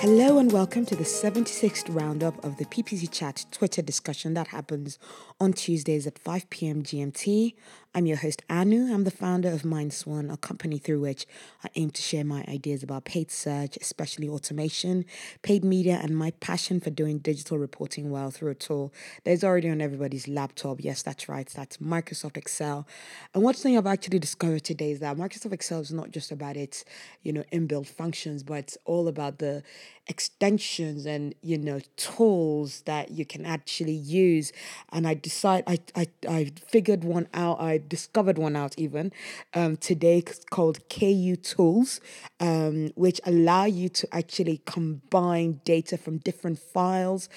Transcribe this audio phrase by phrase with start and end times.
[0.00, 4.98] Hello and welcome to the 76th roundup of the PPC Chat Twitter discussion that happens
[5.40, 6.82] on Tuesdays at 5 p.m.
[6.82, 7.54] GMT.
[7.92, 8.92] I'm your host, Anu.
[8.92, 11.26] I'm the founder of MindSwan, a company through which
[11.64, 15.04] I aim to share my ideas about paid search, especially automation,
[15.42, 18.92] paid media, and my passion for doing digital reporting well through a tool
[19.24, 20.84] that is already on everybody's laptop.
[20.84, 21.48] Yes, that's right.
[21.48, 22.86] That's Microsoft Excel.
[23.34, 26.56] And one thing I've actually discovered today is that Microsoft Excel is not just about
[26.56, 26.84] its,
[27.22, 29.64] you know, inbuilt functions, but it's all about the
[30.10, 34.52] extensions and you know tools that you can actually use
[34.92, 39.12] and i decide i i, I figured one out i discovered one out even
[39.54, 42.00] um, today called Kutools
[42.40, 47.28] um, which allow you to actually combine data from different files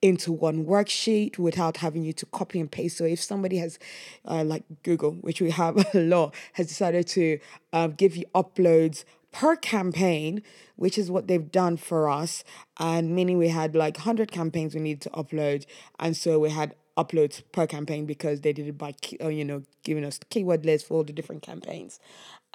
[0.00, 2.98] into one worksheet without having you to copy and paste.
[2.98, 3.78] So if somebody has,
[4.24, 7.38] uh, like Google, which we have a lot, has decided to
[7.72, 10.42] uh, give you uploads per campaign,
[10.76, 12.44] which is what they've done for us.
[12.78, 15.66] And meaning we had like 100 campaigns we needed to upload.
[15.98, 19.62] And so we had uploads per campaign because they did it by, uh, you know,
[19.84, 22.00] giving us keyword lists for all the different campaigns.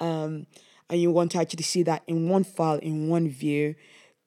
[0.00, 0.46] Um,
[0.90, 3.74] and you want to actually see that in one file, in one view.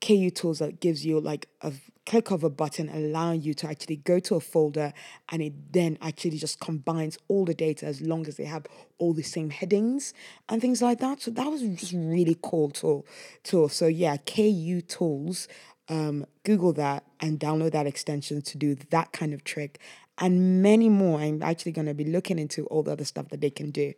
[0.01, 1.73] Kutools that gives you like a
[2.07, 4.93] click of a button allowing you to actually go to a folder
[5.29, 8.65] and it then actually just combines all the data as long as they have
[8.97, 10.13] all the same headings
[10.47, 11.21] and things like that.
[11.21, 13.05] So that was just really cool tool
[13.43, 13.69] tool.
[13.69, 15.47] So yeah, Kutools.
[15.89, 19.79] Um, Google that and download that extension to do that kind of trick
[20.19, 21.19] and many more.
[21.19, 23.93] I'm actually going to be looking into all the other stuff that they can do.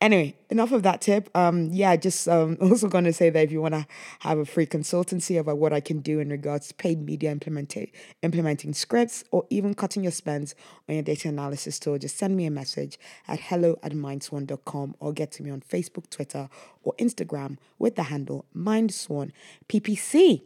[0.00, 1.28] Anyway, enough of that tip.
[1.34, 3.86] Um, yeah, just um, also going to say that if you want to
[4.20, 7.90] have a free consultancy about what I can do in regards to paid media implementing
[8.22, 10.54] implementing scripts or even cutting your spends
[10.88, 15.12] on your data analysis tool, just send me a message at hello at mindswan.com or
[15.12, 16.48] get to me on Facebook, Twitter,
[16.82, 19.32] or Instagram with the handle mindswan
[19.68, 20.42] ppc.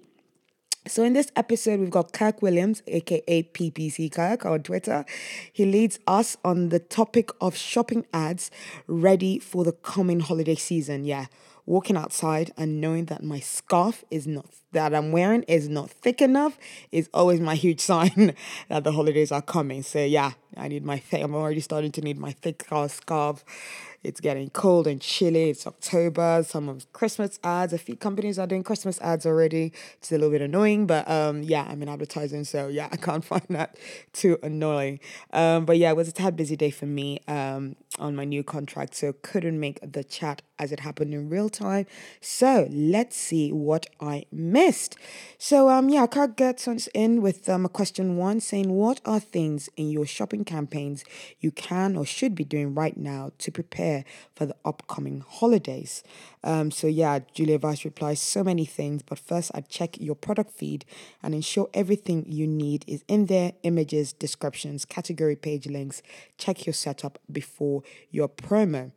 [0.88, 5.04] So in this episode, we've got Kirk Williams, aka PPC Kirk on Twitter.
[5.53, 8.50] He leads us on the topic of shopping ads
[8.87, 11.04] ready for the coming holiday season.
[11.04, 11.26] Yeah,
[11.66, 16.22] walking outside and knowing that my scarf is not that I'm wearing is not thick
[16.22, 16.59] enough
[16.91, 18.34] is always my huge sign
[18.69, 19.82] that the holidays are coming.
[19.82, 21.22] So yeah, I need my thick.
[21.22, 23.44] I'm already starting to need my thick scarf
[24.04, 25.50] it's getting cold and chilly.
[25.50, 26.44] It's October.
[26.47, 27.72] Some of Christmas ads.
[27.72, 29.72] A few companies are doing Christmas ads already.
[29.98, 33.25] It's a little bit annoying, but um, yeah, I'm in advertising, so yeah, I can't
[33.25, 33.76] find that
[34.12, 35.00] too annoying.
[35.32, 38.44] Um, but yeah, it was a tad busy day for me um, on my new
[38.44, 41.87] contract, so couldn't make the chat as it happened in real time.
[42.20, 44.97] So let's see what I missed.
[45.38, 46.06] So um, yeah,
[46.37, 50.44] gets us in with um, a question one saying, "What are things in your shopping
[50.44, 51.04] campaigns
[51.41, 54.04] you can or should be doing right now to prepare?" Prepare
[54.34, 56.03] for the upcoming holidays.
[56.44, 60.53] Um, so yeah, Julia Vice replies so many things, but first I'd check your product
[60.53, 60.84] feed
[61.22, 66.03] and ensure everything you need is in there images, descriptions, category page links.
[66.37, 68.93] Check your setup before your promo.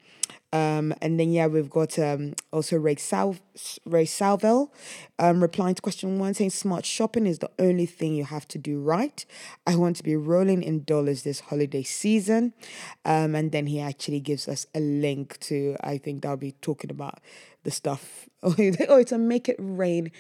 [0.53, 3.37] Um, and then yeah, we've got um, also Ray Sal
[3.85, 4.73] Ray Salvel
[5.17, 8.57] um, replying to question one saying smart shopping is the only thing you have to
[8.57, 9.25] do right.
[9.65, 12.53] I want to be rolling in dollars this holiday season.
[13.05, 16.91] Um, and then he actually gives us a link to I think they'll be talking
[16.91, 17.19] about
[17.63, 18.27] the stuff.
[18.43, 20.11] Oh, it's a make it rain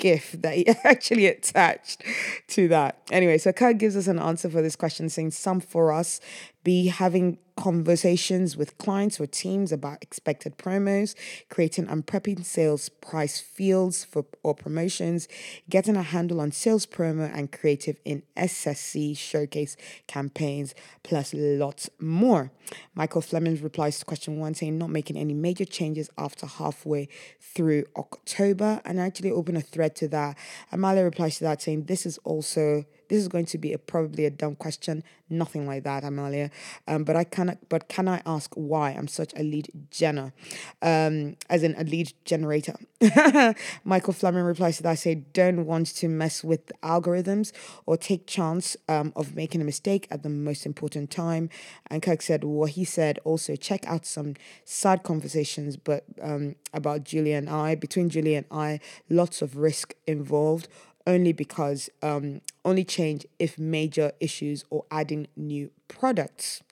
[0.00, 2.02] GIF that he actually attached
[2.48, 3.00] to that.
[3.12, 6.20] Anyway, so Kirk gives us an answer for this question saying some for us
[6.64, 11.14] be having conversations with clients or teams about expected promos,
[11.50, 15.28] creating and prepping sales price fields for or promotions,
[15.68, 19.76] getting a handle on sales promo and creative in SSC showcase
[20.06, 22.50] campaigns, plus lots more.
[22.94, 27.08] Michael Fleming replies to question one saying not making any major changes after halfway
[27.40, 30.38] through October and I actually open a thread to that.
[30.72, 34.24] Amalia replies to that saying this is also this is going to be a, probably
[34.24, 35.02] a dumb question.
[35.28, 36.50] Nothing like that, Amalia.
[36.86, 37.58] Um, but I cannot.
[37.68, 40.32] But can I ask why I'm such a lead generator?
[40.80, 42.76] Um, as in a lead generator.
[43.84, 44.90] Michael Fleming replies to that.
[44.90, 47.52] I say don't want to mess with algorithms
[47.84, 51.50] or take chance um, of making a mistake at the most important time.
[51.90, 53.18] And Kirk said what he said.
[53.24, 58.46] Also check out some side conversations, but um, about Julia and I between Julia and
[58.50, 60.68] I, lots of risk involved
[61.10, 66.62] only because um, only change if major issues or adding new products.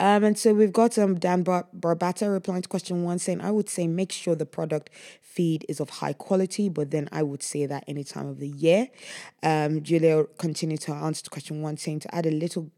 [0.00, 3.50] Um, and so we've got um, Dan Bar- Barbata replying to question one saying, I
[3.52, 7.42] would say make sure the product feed is of high quality, but then I would
[7.42, 8.88] say that any time of the year.
[9.42, 12.70] Um, Julia continued to answer to question one saying to add a little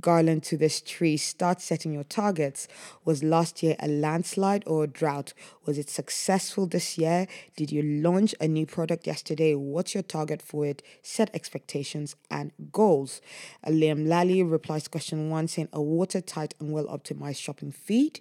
[0.00, 2.68] garland to this tree, start setting your targets.
[3.04, 5.32] Was last year a landslide or a drought?
[5.64, 7.26] Was it successful this year?
[7.56, 9.54] Did you launch a new product yesterday?
[9.54, 10.82] What's your target for it?
[11.02, 13.20] Set expectations and goals.
[13.66, 18.20] Uh, Liam Lally replies to question one saying a watertight and well optimized shopping feed.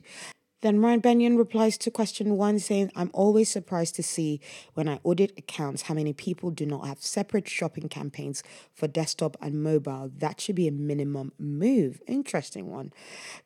[0.61, 4.39] Then Ryan Benyon replies to question one saying, I'm always surprised to see
[4.75, 8.43] when I audit accounts how many people do not have separate shopping campaigns
[8.73, 10.11] for desktop and mobile.
[10.15, 12.01] That should be a minimum move.
[12.07, 12.93] Interesting one.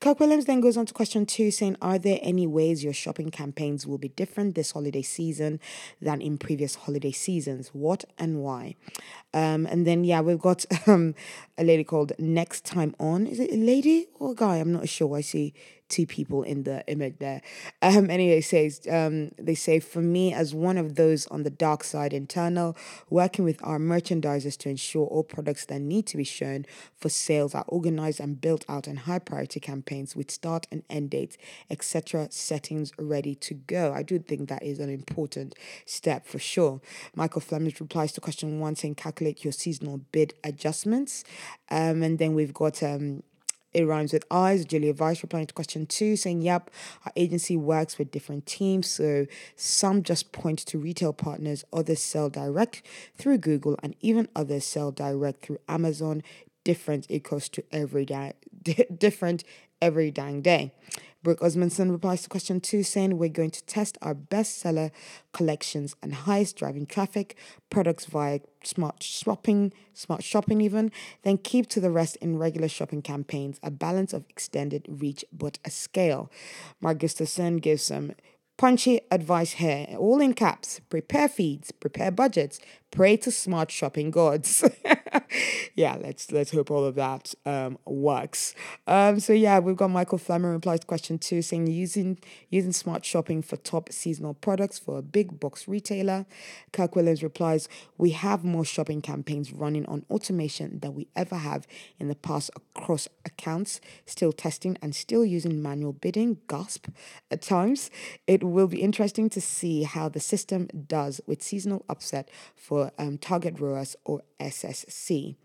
[0.02, 3.32] Kirk Williams then goes on to question two saying, Are there any ways your shopping
[3.32, 5.62] campaigns will be different this holiday season
[6.02, 7.70] than in previous holiday seasons?
[7.70, 8.76] What and why?
[9.34, 11.16] Um, and then, yeah, we've got um,
[11.58, 13.26] a lady called Next Time On.
[13.26, 14.58] Is it a lady or a guy?
[14.58, 15.16] I'm not sure.
[15.16, 15.54] I see
[15.90, 17.42] two people in the image there.
[17.82, 21.84] Um, anyway, says um, they say for me as one of those on the dark
[21.84, 22.76] side internal,
[23.10, 26.66] working with our merchandisers to ensure all products that need to be shown
[26.98, 31.12] for sales are organized and built out in high priority campaigns with start and end
[31.12, 31.38] dates,
[31.70, 32.28] etc.
[32.32, 33.94] Settings ready to go.
[33.94, 35.56] I do think that is an important
[35.86, 36.82] step for sure.
[37.16, 41.24] Michael Fleming replies to question one saying calculate your seasonal bid adjustments,
[41.70, 43.24] um, and then we've got um
[43.76, 44.64] it rhymes with eyes.
[44.64, 46.72] Julia Vice replying to question two, saying, Yep,
[47.06, 48.88] our agency works with different teams.
[48.90, 49.28] So
[49.58, 52.82] some just point to retail partners, others sell direct
[53.18, 56.24] through Google, and even others sell direct through Amazon.
[56.64, 58.06] Different equals to every
[58.66, 59.46] day, different
[59.82, 60.74] every dang day.
[61.24, 64.92] Brooke Osmundson replies to question two, saying we're going to test our bestseller
[65.34, 67.36] collections and highest driving traffic
[67.72, 70.92] products via smart shopping, smart shopping even,
[71.24, 75.58] then keep to the rest in regular shopping campaigns, a balance of extended reach but
[75.66, 76.32] a scale.
[76.80, 78.14] Mark Gustafson gives some
[78.58, 80.80] punchy advice here, all in caps.
[80.90, 82.60] Prepare feeds, prepare budgets,
[82.96, 84.64] pray to smart shopping gods.
[85.76, 88.56] yeah, let's let's hope all of that um, works.
[88.88, 92.18] Um, so yeah, we've got Michael Fleming replies to question two, saying using
[92.50, 96.26] using smart shopping for top seasonal products for a big box retailer.
[96.72, 101.68] Kirk Williams replies, "We have more shopping campaigns running on automation than we ever have
[102.00, 103.82] in the past across accounts.
[104.06, 106.38] Still testing and still using manual bidding.
[106.48, 106.88] Gasp
[107.30, 107.92] at times.
[108.26, 113.18] It will be interesting to see how the system does with seasonal upset for um,
[113.18, 115.36] target ROAS or SSC.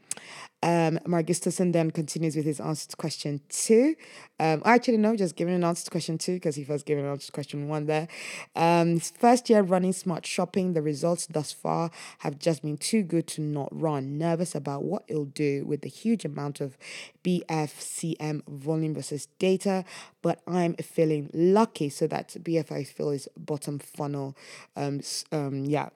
[0.62, 3.94] Um, Mark Gustafson then continues with his answer to question two.
[4.38, 7.06] Um, actually, no, just giving an answer to question two because he first gave an
[7.06, 8.08] answer to question one there.
[8.54, 13.26] Um, first year running smart shopping, the results thus far have just been too good
[13.28, 14.18] to not run.
[14.18, 16.76] Nervous about what it'll do with the huge amount of
[17.24, 19.84] BFCM volume versus data,
[20.20, 21.88] but I'm feeling lucky.
[21.88, 24.36] So that BF I feel is bottom funnel.
[24.76, 25.00] Um,
[25.32, 25.88] um, yeah,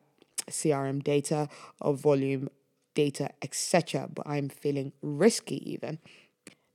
[0.48, 1.48] CRM data
[1.80, 2.48] or volume
[2.94, 4.08] data, etc.
[4.12, 5.98] But I'm feeling risky even.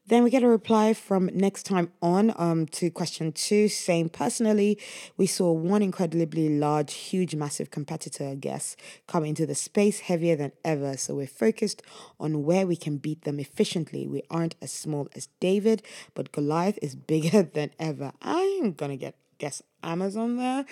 [0.09, 4.79] Then we get a reply from next time on um, to question two, saying personally,
[5.17, 8.75] we saw one incredibly large, huge, massive competitor, I guess,
[9.05, 10.97] come into the space heavier than ever.
[10.97, 11.83] So we're focused
[12.19, 14.07] on where we can beat them efficiently.
[14.07, 15.83] We aren't as small as David,
[16.15, 18.11] but Goliath is bigger than ever.
[18.19, 20.65] I'm gonna get guess Amazon there.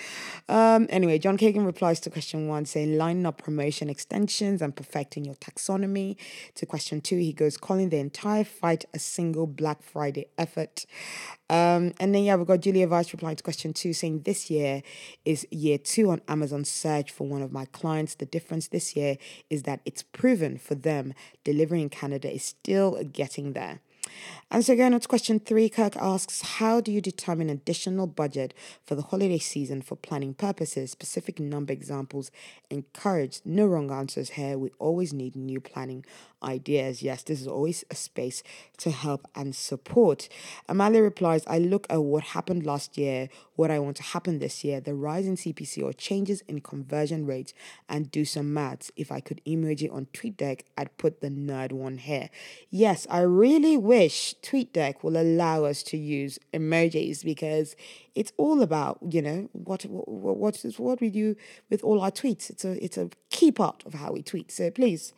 [0.49, 5.25] Um, anyway, John Kagan replies to question one saying lining up promotion extensions and perfecting
[5.25, 6.17] your taxonomy.
[6.55, 10.85] To question two, he goes calling the entire fight a single Black Friday effort.
[11.49, 14.83] Um, and then yeah, we've got Julia Vice replying to question two saying this year
[15.23, 18.15] is year two on Amazon search for one of my clients.
[18.15, 19.17] The difference this year
[19.49, 21.13] is that it's proven for them
[21.45, 23.79] delivering in Canada is still getting there.
[24.49, 28.53] And so going on to question three, Kirk asks, how do you determine additional budget
[28.85, 30.91] for the holiday season for planning purposes?
[30.91, 32.31] Specific number examples
[32.69, 33.45] encouraged.
[33.45, 34.57] No wrong answers here.
[34.57, 36.05] We always need new planning
[36.41, 37.01] ideas.
[37.01, 38.43] Yes, this is always a space
[38.77, 40.29] to help and support.
[40.69, 44.63] Amalia replies, I look at what happened last year, what I want to happen this
[44.63, 47.53] year, the rise in CPC or changes in conversion rates,
[47.89, 48.91] and do some maths.
[48.95, 52.29] If I could emoji on TweetDeck, I'd put the nerd one here.
[52.69, 57.75] Yes, I really wish TweetDeck will allow us to use emojis because
[58.15, 61.35] it's all about you know what what what what we do
[61.69, 62.49] with all our tweets.
[62.49, 64.51] It's a it's a key part of how we tweet.
[64.51, 65.13] So please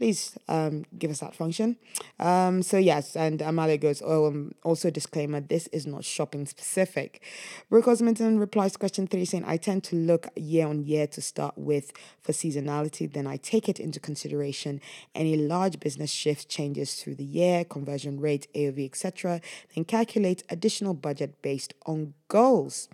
[0.00, 1.76] please um, give us that function.
[2.18, 7.22] Um, so yes, and Amalia goes, oh, um, also disclaimer, this is not shopping specific.
[7.68, 11.20] Brooke Osmundson replies to question three saying, I tend to look year on year to
[11.20, 11.92] start with
[12.22, 14.80] for seasonality, then I take it into consideration
[15.14, 19.42] any large business shift changes through the year, conversion rate, AOV, etc.,
[19.74, 22.88] then calculate additional budget based on goals.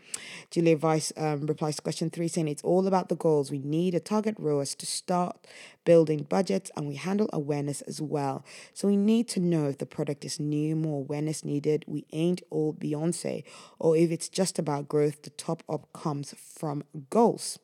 [0.50, 3.52] Julia Vice um, replies to question three saying it's all about the goals.
[3.52, 5.46] We need a target ROAS to start
[5.84, 8.44] building budgets and we handle awareness as well.
[8.74, 11.84] So we need to know if the product is new, more awareness needed.
[11.86, 13.44] We ain't all Beyonce,
[13.78, 17.60] or if it's just about growth, the top up comes from goals.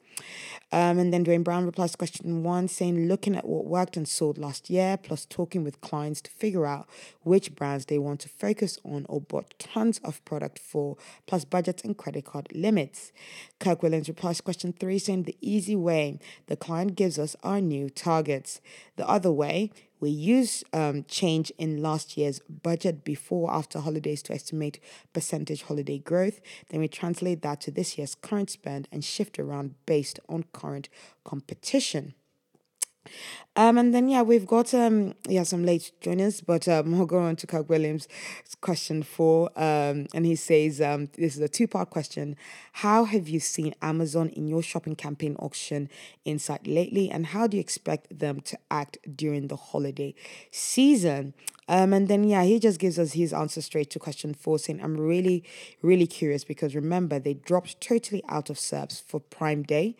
[0.74, 4.08] Um, and then Duane Brown replies to question one, saying looking at what worked and
[4.08, 6.88] sold last year, plus talking with clients to figure out
[7.22, 11.82] which brands they want to focus on or bought tons of product for, plus budgets
[11.82, 13.12] and credit card limits.
[13.60, 17.60] Kirk Williams replies to question three, saying the easy way the client gives us our
[17.60, 18.62] new targets.
[18.96, 19.72] The other way,
[20.02, 24.80] we use um, change in last year's budget before after holidays to estimate
[25.12, 26.40] percentage holiday growth.
[26.70, 30.88] Then we translate that to this year's current spend and shift around based on current
[31.24, 32.14] competition.
[33.54, 37.18] Um, and then yeah, we've got um yeah some late joiners, but um we'll go
[37.18, 38.08] on to Kirk Williams'
[38.60, 39.50] question four.
[39.56, 42.36] Um, and he says um this is a two part question.
[42.72, 45.90] How have you seen Amazon in your shopping campaign auction
[46.24, 50.14] insight lately, and how do you expect them to act during the holiday
[50.50, 51.34] season?
[51.68, 54.82] Um, and then yeah, he just gives us his answer straight to question four, saying,
[54.82, 55.44] "I'm really,
[55.80, 59.96] really curious because remember they dropped totally out of SERPs for Prime Day,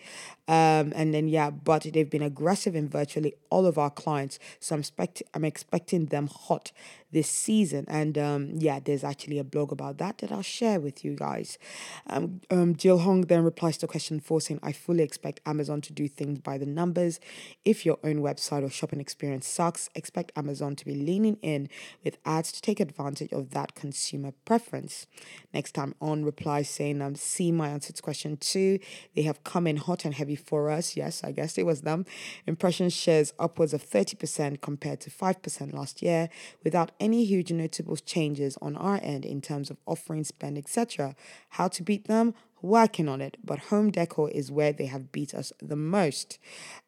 [0.49, 4.39] um, and then yeah, but they've been aggressive in virtually all of our clients.
[4.59, 6.73] So I'm expect I'm expecting them hot
[7.13, 7.85] this season.
[7.89, 11.59] And um, yeah, there's actually a blog about that that I'll share with you guys.
[12.07, 15.93] Um, um, Jill Hong then replies to question four saying, I fully expect Amazon to
[15.93, 17.21] do things by the numbers.
[17.65, 21.69] If your own website or shopping experience sucks, expect Amazon to be leaning in
[22.03, 25.07] with ads to take advantage of that consumer preference.
[25.53, 28.79] Next time on replies saying, um, see my answer to question two.
[29.15, 30.97] They have come in hot and heavy for us.
[30.97, 32.07] Yes, I guess it was them.
[32.47, 36.29] Impression shares upwards of 30% compared to 5% last year
[36.65, 41.17] without any huge notable changes on our end in terms of offering spend, etc.
[41.51, 42.35] How to beat them?
[42.63, 46.39] Working on it, but home decor is where they have beat us the most.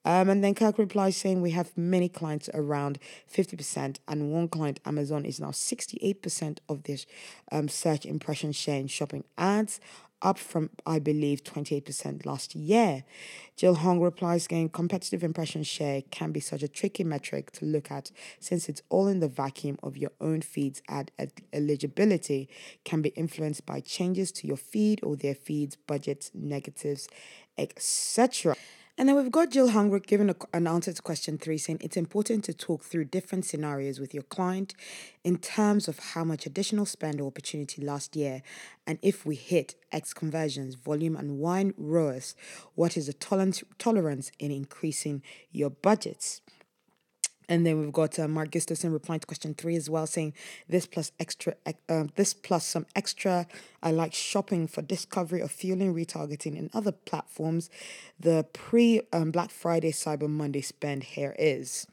[0.05, 4.79] Um, and then Kirk replies saying we have many clients around 50%, and one client,
[4.87, 7.07] Amazon, is now 68% of this
[7.51, 9.81] um, search impression share in shopping ads
[10.23, 13.05] up from, I believe, 28% last year.
[13.57, 17.91] Jill Hong replies, saying competitive impression share can be such a tricky metric to look
[17.91, 21.11] at since it's all in the vacuum of your own feed's ad
[21.53, 22.49] eligibility,
[22.85, 27.09] can be influenced by changes to your feed or their feed's budgets, negatives,
[27.59, 28.57] etc.
[28.97, 31.97] And then we've got Jill Hungrick giving a, an answer to question three, saying it's
[31.97, 34.73] important to talk through different scenarios with your client
[35.25, 38.41] in terms of how much additional spend or opportunity last year.
[38.87, 42.37] And if we hit X conversions, volume, and wine ROAS,
[42.77, 46.41] what is the tolerance, tolerance in increasing your budgets?
[47.49, 50.35] And then we've got uh, Mark Gustafson replying to question three as well, saying
[50.69, 51.55] this plus extra,
[51.89, 53.47] uh, this plus some extra.
[53.83, 57.71] I like shopping for discovery of fueling, retargeting, and other platforms.
[58.19, 61.87] The pre um, Black Friday, Cyber Monday spend here is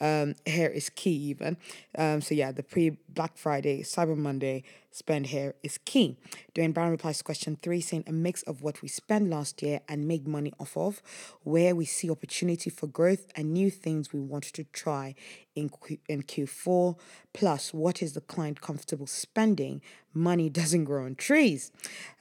[0.00, 1.56] um, here is key even.
[1.96, 6.16] Um, so yeah, the pre Black Friday, Cyber Monday spend here is key.
[6.54, 9.80] Duane Brown replies to question three, saying a mix of what we spent last year
[9.88, 11.02] and make money off of,
[11.42, 15.16] where we see opportunity for growth and new things we want to try
[15.56, 16.96] in Q- in Q4.
[17.32, 19.82] Plus, what is the client comfortable spending?
[20.16, 21.72] Money doesn't grow on trees.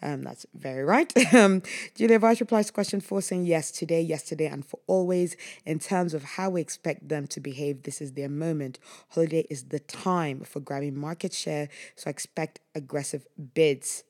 [0.01, 1.13] Um, that's very right.
[1.35, 1.61] um,
[1.93, 5.37] Julia Vice replies to question four, saying yes today, yesterday, and for always.
[5.63, 8.79] In terms of how we expect them to behave, this is their moment.
[9.09, 14.03] Holiday is the time for grabbing market share, so I expect aggressive bids.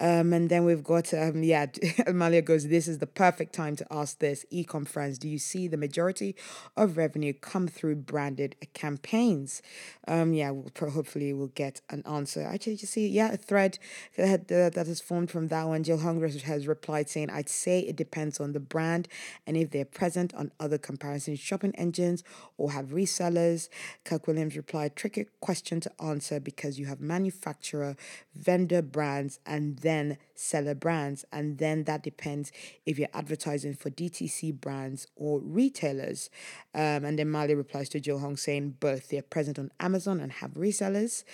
[0.00, 1.66] Um, and then we've got, um, yeah,
[2.06, 4.44] Amalia goes, This is the perfect time to ask this.
[4.52, 6.34] Ecom friends, do you see the majority
[6.76, 9.62] of revenue come through branded campaigns?
[10.08, 12.42] Um, yeah, we'll hopefully we'll get an answer.
[12.42, 13.78] Actually, you see, yeah, a thread
[14.16, 15.82] that, that has formed from that one.
[15.82, 19.08] Jill Hunger has replied saying, I'd say it depends on the brand
[19.46, 22.24] and if they're present on other comparison shopping engines
[22.56, 23.68] or have resellers.
[24.04, 27.96] Kirk Williams replied, Tricky question to answer because you have manufacturer
[28.34, 31.24] vendor brands and then seller brands.
[31.32, 32.52] And then that depends
[32.86, 36.30] if you're advertising for DTC brands or retailers.
[36.74, 39.08] Um, and then Mali replies to Jill Hong saying both.
[39.08, 41.24] They're present on Amazon and have resellers.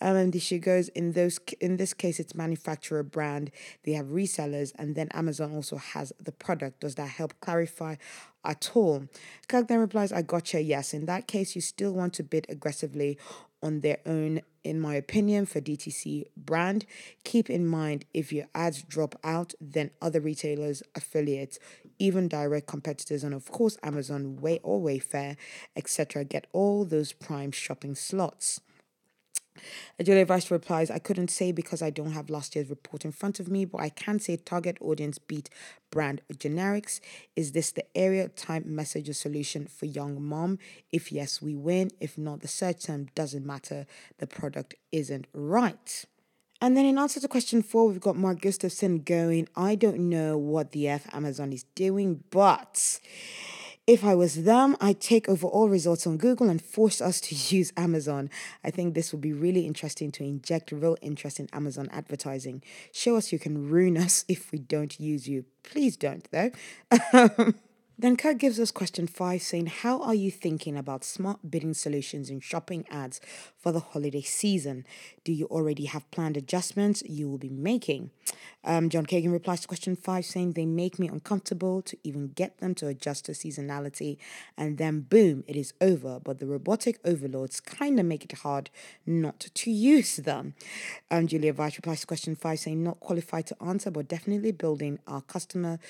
[0.00, 3.50] Um, and she goes, in those in this case, it's manufacturer brand.
[3.84, 6.80] They have resellers, and then Amazon also has the product.
[6.80, 7.96] Does that help clarify?
[8.44, 9.04] at all.
[9.48, 10.94] Kirk then replies, I gotcha, yes.
[10.94, 13.18] In that case, you still want to bid aggressively
[13.62, 16.84] on their own, in my opinion, for DTC brand.
[17.24, 21.58] Keep in mind if your ads drop out, then other retailers, affiliates,
[21.98, 25.36] even direct competitors, and of course Amazon, Way or Wayfair,
[25.74, 28.60] etc., get all those prime shopping slots.
[30.02, 33.40] Julia Vice replies, I couldn't say because I don't have last year's report in front
[33.40, 35.50] of me, but I can say target audience beat
[35.90, 37.00] brand generics.
[37.36, 40.58] Is this the area time messenger solution for young mom?
[40.92, 41.90] If yes, we win.
[42.00, 43.86] If not, the search term doesn't matter.
[44.18, 46.04] The product isn't right.
[46.60, 50.36] And then in answer to question four, we've got Mark Gustafson going, I don't know
[50.36, 52.98] what the F Amazon is doing, but
[53.88, 57.34] if I was them, I'd take over all results on Google and force us to
[57.56, 58.28] use Amazon.
[58.62, 62.62] I think this would be really interesting to inject real interest in Amazon advertising.
[62.92, 65.46] Show us you can ruin us if we don't use you.
[65.62, 66.50] Please don't, though.
[68.00, 72.30] Then Kirk gives us question five saying, How are you thinking about smart bidding solutions
[72.30, 73.20] in shopping ads
[73.56, 74.84] for the holiday season?
[75.24, 78.10] Do you already have planned adjustments you will be making?
[78.62, 82.58] Um, John Kagan replies to question five saying, They make me uncomfortable to even get
[82.58, 84.16] them to adjust to seasonality,
[84.56, 86.20] and then boom, it is over.
[86.20, 88.70] But the robotic overlords kind of make it hard
[89.06, 90.54] not to use them.
[91.10, 95.00] Um, Julia Vice replies to question five saying, Not qualified to answer, but definitely building
[95.08, 95.80] our customer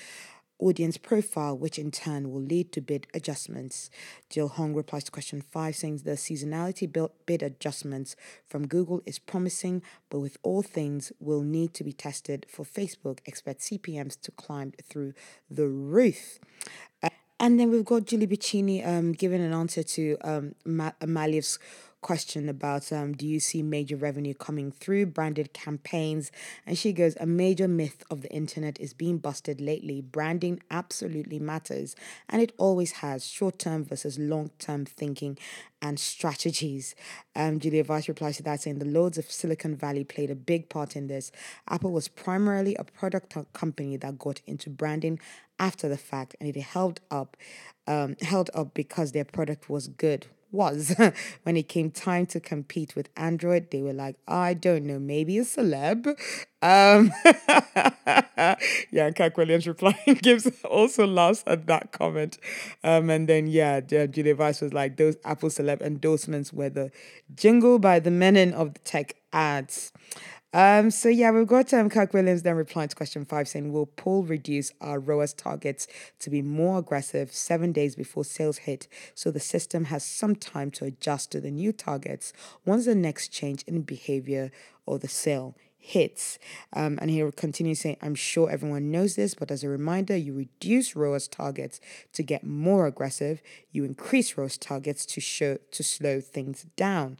[0.59, 3.89] audience profile, which in turn will lead to bid adjustments.
[4.29, 8.15] Jill Hong replies to question five, saying the seasonality bid adjustments
[8.47, 13.19] from Google is promising, but with all things will need to be tested for Facebook.
[13.25, 15.13] Expect CPMs to climb through
[15.49, 16.39] the roof.
[17.01, 20.91] Uh, and then we've got Julie Bacchini um, giving an answer to um, Ma-
[22.01, 26.31] question about um, do you see major revenue coming through branded campaigns?
[26.65, 30.01] And she goes, a major myth of the internet is being busted lately.
[30.01, 31.95] Branding absolutely matters,
[32.27, 35.37] and it always has short term versus long term thinking
[35.81, 36.95] and strategies.
[37.35, 40.69] Um, Julia Vice replies to that saying the lords of Silicon Valley played a big
[40.69, 41.31] part in this.
[41.69, 45.19] Apple was primarily a product company that got into branding
[45.57, 47.35] after the fact, and it held up,
[47.87, 50.95] um, held up because their product was good was
[51.43, 53.71] when it came time to compete with Android.
[53.71, 56.07] They were like, I don't know, maybe a celeb.
[56.61, 57.11] Um,
[58.91, 62.37] yeah, Kirk Williams replying gives also laughs at that comment.
[62.83, 66.91] Um, and then, yeah, Julia Vice was like, those Apple celeb endorsements were the
[67.35, 69.91] jingle by the menin of the tech ads.
[70.51, 73.85] Um, so yeah, we've got um, Kirk Williams then replying to question five saying, Will
[73.85, 75.87] Paul reduce our ROAS targets
[76.19, 80.71] to be more aggressive seven days before sales hit so the system has some time
[80.71, 82.33] to adjust to the new targets
[82.65, 84.49] once the next change in behavior
[84.87, 85.55] or the sale
[85.89, 86.37] hits.
[86.73, 90.33] Um, and he continues saying, I'm sure everyone knows this, but as a reminder, you
[90.33, 91.81] reduce ROAS targets
[92.13, 93.41] to get more aggressive.
[93.71, 97.17] You increase ROAS targets to show to slow things down.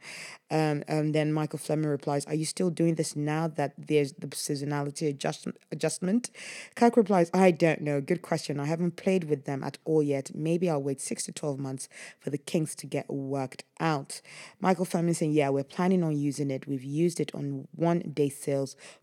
[0.52, 4.28] Um, and then Michael Fleming replies, Are you still doing this now that there's the
[4.28, 5.58] seasonality adjustment?
[5.72, 6.30] adjustment?
[6.76, 8.02] Kirk replies, I don't know.
[8.02, 8.60] Good question.
[8.60, 10.32] I haven't played with them at all yet.
[10.34, 14.22] Maybe I'll wait six to 12 months for the kinks to get worked out.
[14.60, 16.68] Michael Fleming saying, Yeah, we're planning on using it.
[16.68, 18.30] We've used it on one day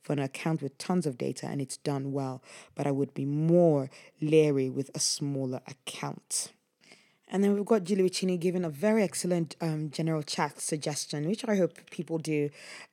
[0.03, 2.43] for an account with tons of data and it's done well,
[2.75, 3.91] but I would be more
[4.21, 6.53] leery with a smaller account.
[7.29, 11.45] And then we've got Julie Bacchini giving a very excellent um, general chat suggestion, which
[11.49, 12.51] I hope people do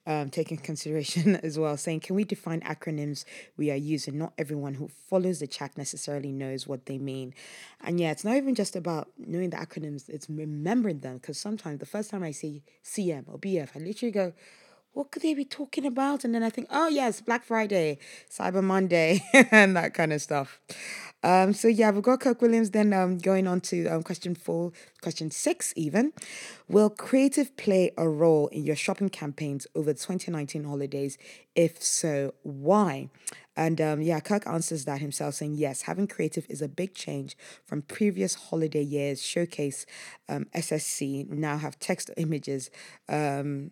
[0.08, 3.26] um, take in consideration as well, saying, can we define acronyms
[3.58, 4.18] we are using?
[4.18, 7.36] Not everyone who follows the chat necessarily knows what they mean.
[7.82, 11.18] And yeah, it's not even just about knowing the acronyms, it's remembering them.
[11.18, 14.34] Because sometimes the first time I see CM or BF, I literally go,
[14.94, 16.24] what could they be talking about?
[16.24, 17.98] And then I think, oh, yes, Black Friday,
[18.30, 20.60] Cyber Monday, and that kind of stuff.
[21.24, 24.74] Um, so yeah, we've got Kirk Williams then um, going on to um, question four,
[25.02, 26.12] question six even.
[26.68, 31.18] Will creative play a role in your shopping campaigns over the 2019 holidays?
[31.56, 33.10] If so, why?
[33.56, 37.38] And um, yeah, Kirk answers that himself, saying yes, having creative is a big change
[37.66, 39.22] from previous holiday years.
[39.22, 39.86] Showcase
[40.28, 42.70] um, SSC now have text images.
[43.08, 43.72] Um,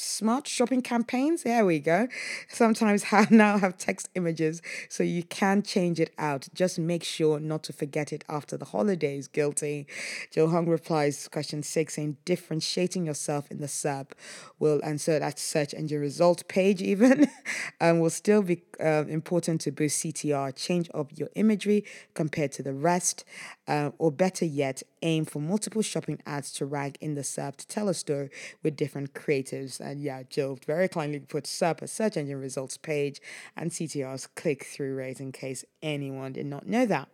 [0.00, 1.42] smart shopping campaigns.
[1.42, 2.08] There we go.
[2.48, 6.48] Sometimes have now have text images, so you can change it out.
[6.54, 9.28] Just make sure not to forget it after the holidays.
[9.28, 9.86] Guilty.
[10.30, 14.12] Joe Hung replies question six saying differentiating yourself in the SERP
[14.58, 17.28] will and so that search engine result page even
[17.80, 20.54] um, will still be uh, important to boost CTR.
[20.56, 21.84] Change up your imagery
[22.14, 23.24] compared to the rest,
[23.68, 27.66] uh, or better yet, aim for multiple shopping ads to rank in the SERP to
[27.66, 28.30] tell a story
[28.62, 29.80] with different creatives.
[29.90, 33.20] And yeah, Jill very kindly put SERP as search engine results page
[33.56, 37.08] and CTR's click through rate in case anyone did not know that.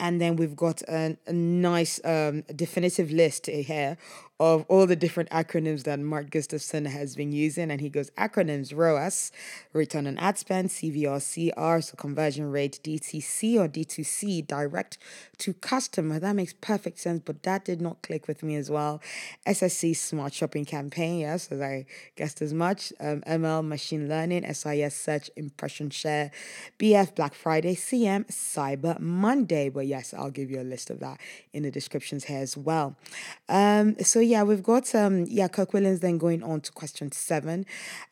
[0.00, 3.98] And then we've got a, a nice um, definitive list here
[4.40, 7.70] of all the different acronyms that Mark Gustafson has been using.
[7.70, 9.32] And he goes acronyms ROAS,
[9.72, 14.98] return on ad spend, CVR, CR, so conversion rate, DTC or D2C, direct
[15.38, 16.20] to customer.
[16.20, 19.00] That makes perfect sense, but that did not click with me as well.
[19.46, 22.92] SSC, smart shopping campaign, yes, as I guessed as much.
[23.00, 26.30] Um, ML, machine learning, SIS, search, impression share,
[26.78, 29.68] BF, Black Friday, CM, Cyber Monday.
[29.68, 31.20] But yes, I'll give you a list of that
[31.52, 32.96] in the descriptions here as well.
[33.48, 37.64] Um, so yeah, we've got um yeah, Kirk Williams then going on to question seven,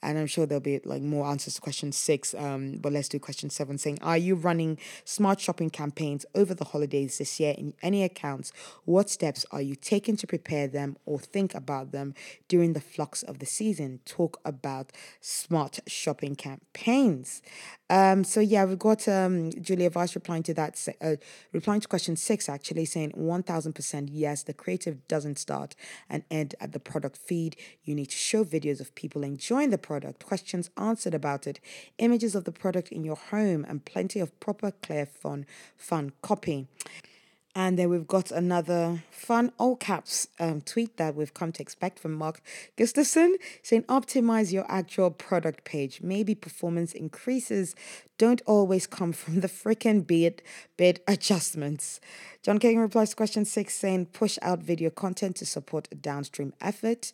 [0.03, 2.35] and I'm sure there'll be like more answers to question six.
[2.35, 6.65] Um, but let's do question seven, saying, Are you running smart shopping campaigns over the
[6.65, 8.51] holidays this year in any accounts?
[8.87, 12.15] What steps are you taking to prepare them or think about them
[12.49, 14.01] during the flux of the season?
[14.07, 17.43] Talk about smart shopping campaigns.
[17.89, 21.17] Um, so yeah, we've got um, Julia Vice replying to that, uh,
[21.53, 24.43] replying to question six actually, saying one thousand percent yes.
[24.43, 25.77] The creative doesn't start
[26.11, 27.57] and end at the product feed.
[27.85, 31.61] You need to show videos of people enjoying the product, questions answered about it,
[31.99, 35.47] images of the product in your home, and plenty of proper, clear, fun,
[35.77, 36.67] fun copy.
[37.57, 41.99] And then we've got another fun all caps um, tweet that we've come to expect
[41.99, 42.43] from Mark
[42.77, 46.03] Gustafson saying, Optimize your actual product page.
[46.03, 47.75] Maybe performance increases
[48.19, 50.43] don't always come from the freaking bid,
[50.77, 51.99] bid adjustments.
[52.43, 56.53] John Kagan replies to question six saying, Push out video content to support a downstream
[56.61, 57.13] effort.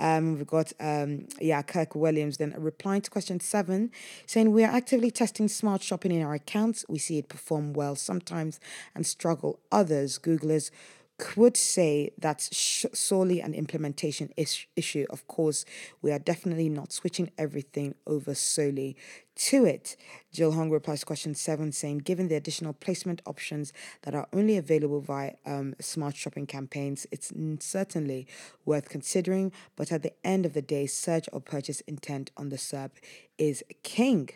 [0.00, 3.92] Um, we've got, um, yeah, Kirk Williams then replying to question seven
[4.26, 6.84] saying, We are actively testing smart shopping in our accounts.
[6.88, 8.58] We see it perform well sometimes
[8.94, 9.83] and struggle others.
[9.84, 10.70] Googlers
[11.16, 15.06] could say that's sh- solely an implementation is- issue.
[15.10, 15.64] Of course,
[16.02, 18.96] we are definitely not switching everything over solely
[19.36, 19.96] to it.
[20.32, 24.56] Jill Hong replies to question seven, saying, given the additional placement options that are only
[24.56, 28.26] available via um, smart shopping campaigns, it's certainly
[28.64, 29.52] worth considering.
[29.76, 32.90] But at the end of the day, search or purchase intent on the SERP
[33.38, 34.30] is king.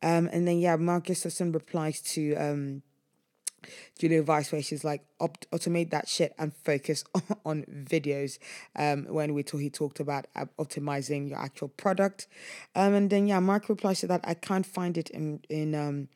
[0.00, 2.34] Um, and then, yeah, Mark Gustafson replies to.
[2.36, 2.82] Um,
[3.98, 7.04] Julia Vice, where she's like, automate that shit and focus
[7.44, 8.38] on, videos.
[8.76, 12.26] Um, when we talk, he talked about uh, optimizing your actual product.
[12.74, 14.20] Um, and then yeah, Mark replies to that.
[14.24, 16.08] I can't find it in in um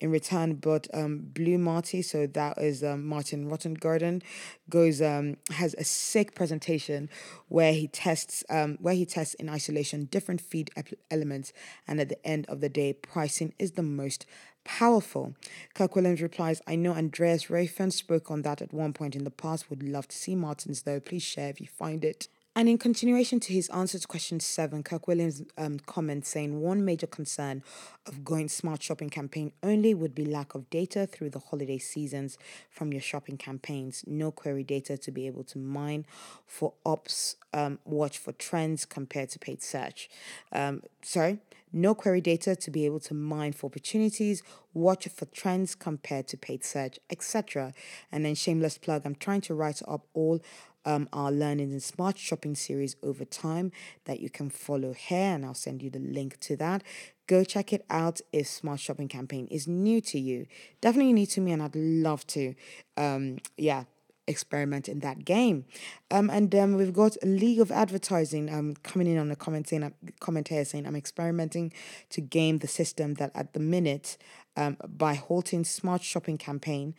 [0.00, 4.22] in return, but um Blue Marty, so that is um, Martin Röttgerding,
[4.68, 7.08] goes um has a sick presentation
[7.48, 10.70] where he tests um where he tests in isolation different feed
[11.10, 11.52] elements,
[11.88, 14.26] and at the end of the day, pricing is the most
[14.66, 15.34] powerful.
[15.74, 19.30] Kirk Williams replies, I know Andreas Reiffen spoke on that at one point in the
[19.30, 19.70] past.
[19.70, 21.00] Would love to see Martin's though.
[21.00, 22.28] Please share if you find it.
[22.56, 26.86] And in continuation to his answer to question seven, Kirk Williams um, comments saying one
[26.86, 27.62] major concern
[28.06, 32.38] of going smart shopping campaign only would be lack of data through the holiday seasons
[32.70, 34.04] from your shopping campaigns.
[34.06, 36.06] No query data to be able to mine
[36.46, 40.08] for ops, um, watch for trends compared to paid search.
[40.50, 41.40] Um, sorry,
[41.74, 44.42] no query data to be able to mine for opportunities,
[44.72, 47.74] watch for trends compared to paid search, etc.
[48.10, 50.40] And then shameless plug, I'm trying to write up all
[50.86, 53.72] um, our learning in smart shopping series over time
[54.04, 56.82] that you can follow here, and I'll send you the link to that.
[57.26, 60.46] Go check it out if Smart Shopping Campaign is new to you.
[60.80, 62.54] Definitely new to me, and I'd love to,
[62.96, 63.84] um, yeah,
[64.28, 65.64] experiment in that game.
[66.10, 69.68] Um, and um, we've got a League of Advertising um, coming in on the comment
[69.68, 71.72] saying, comment here saying, I'm experimenting
[72.10, 74.16] to game the system that at the minute
[74.56, 76.94] um, by halting smart shopping campaign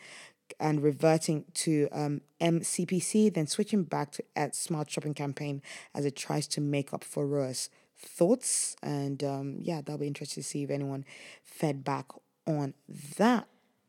[0.59, 5.61] and reverting to um, MCPC, then switching back to at Smart Shopping Campaign
[5.93, 7.69] as it tries to make up for ROAS.
[7.97, 8.75] Thoughts?
[8.83, 11.05] And um, yeah, that'll be interesting to see if anyone
[11.43, 12.05] fed back
[12.45, 12.73] on
[13.17, 13.47] that.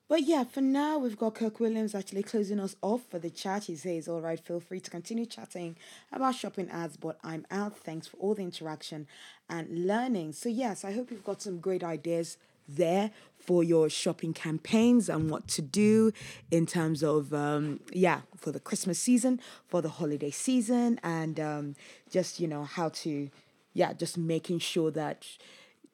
[0.09, 3.65] But yeah, for now, we've got Kirk Williams actually closing us off for the chat.
[3.65, 5.77] He says, All right, feel free to continue chatting
[6.11, 7.77] about shopping ads, but I'm out.
[7.77, 9.07] Thanks for all the interaction
[9.51, 10.33] and learning.
[10.33, 12.39] So, yes, I hope you've got some great ideas
[12.69, 16.13] there for your shopping campaigns and what to do
[16.51, 21.75] in terms of um, yeah for the christmas season for the holiday season and um,
[22.11, 23.31] just you know how to
[23.79, 25.25] yeah, just making sure that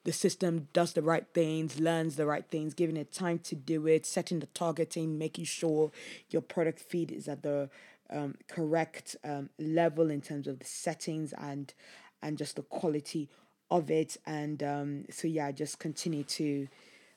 [0.04, 3.86] the system does the right things, learns the right things, giving it time to do
[3.86, 5.92] it, setting the targeting, making sure
[6.30, 7.68] your product feed is at the
[8.10, 11.74] um, correct um, level in terms of the settings and
[12.22, 13.28] and just the quality
[13.76, 14.16] of it.
[14.26, 16.68] And um, so yeah, just continue to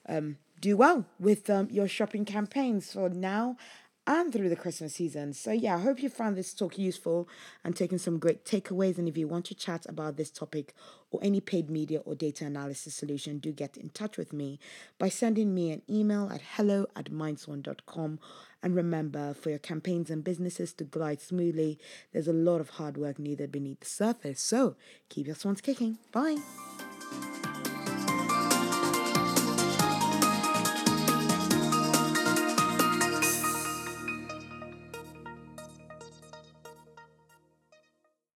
[0.09, 3.57] um, do well with um, your shopping campaigns So now
[4.07, 5.33] and through the Christmas season.
[5.33, 7.27] So, yeah, I hope you found this talk useful
[7.63, 8.97] and taken some great takeaways.
[8.97, 10.73] And if you want to chat about this topic
[11.11, 14.59] or any paid media or data analysis solution, do get in touch with me
[14.97, 18.19] by sending me an email at hello at mindswan.com.
[18.63, 21.77] And remember, for your campaigns and businesses to glide smoothly,
[22.13, 24.41] there's a lot of hard work needed beneath the surface.
[24.41, 24.77] So,
[25.09, 25.97] keep your swans kicking.
[26.11, 26.37] Bye.